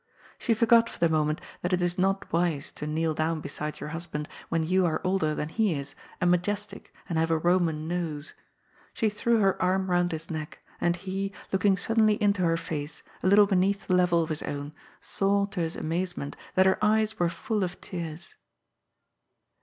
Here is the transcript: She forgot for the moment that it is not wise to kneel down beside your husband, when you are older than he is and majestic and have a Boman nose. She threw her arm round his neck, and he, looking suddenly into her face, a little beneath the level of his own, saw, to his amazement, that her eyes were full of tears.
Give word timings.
She 0.39 0.55
forgot 0.55 0.89
for 0.89 0.97
the 0.97 1.09
moment 1.09 1.39
that 1.61 1.73
it 1.73 1.79
is 1.83 1.99
not 1.99 2.33
wise 2.33 2.71
to 2.71 2.87
kneel 2.87 3.13
down 3.13 3.39
beside 3.39 3.79
your 3.79 3.89
husband, 3.89 4.27
when 4.49 4.63
you 4.63 4.83
are 4.87 4.99
older 5.03 5.35
than 5.35 5.49
he 5.49 5.75
is 5.75 5.93
and 6.19 6.31
majestic 6.31 6.91
and 7.07 7.19
have 7.19 7.29
a 7.29 7.39
Boman 7.39 7.87
nose. 7.87 8.33
She 8.95 9.11
threw 9.11 9.39
her 9.41 9.61
arm 9.61 9.91
round 9.91 10.11
his 10.11 10.31
neck, 10.31 10.63
and 10.79 10.95
he, 10.95 11.31
looking 11.51 11.77
suddenly 11.77 12.19
into 12.19 12.41
her 12.41 12.57
face, 12.57 13.03
a 13.21 13.27
little 13.27 13.45
beneath 13.45 13.85
the 13.85 13.93
level 13.93 14.23
of 14.23 14.29
his 14.29 14.41
own, 14.41 14.73
saw, 15.01 15.45
to 15.45 15.59
his 15.59 15.75
amazement, 15.75 16.35
that 16.55 16.65
her 16.65 16.83
eyes 16.83 17.19
were 17.19 17.29
full 17.29 17.63
of 17.63 17.79
tears. 17.79 18.33